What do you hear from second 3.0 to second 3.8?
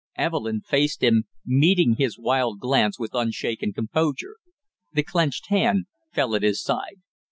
unshaken